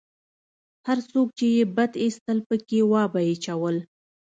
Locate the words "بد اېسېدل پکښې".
1.75-2.79